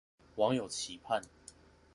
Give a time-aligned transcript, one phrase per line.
[0.35, 1.21] 網友期盼